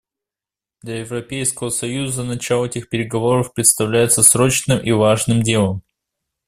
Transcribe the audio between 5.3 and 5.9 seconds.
делом.